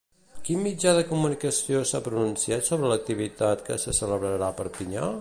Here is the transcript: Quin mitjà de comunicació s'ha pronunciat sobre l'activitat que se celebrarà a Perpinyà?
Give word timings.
Quin 0.45 0.63
mitjà 0.67 0.93
de 0.99 1.03
comunicació 1.09 1.83
s'ha 1.91 2.01
pronunciat 2.09 2.69
sobre 2.71 2.91
l'activitat 2.93 3.65
que 3.69 3.81
se 3.85 3.97
celebrarà 4.03 4.53
a 4.53 4.61
Perpinyà? 4.63 5.09